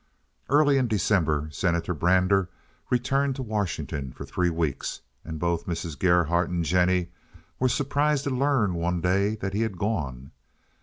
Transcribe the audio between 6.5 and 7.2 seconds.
Jennie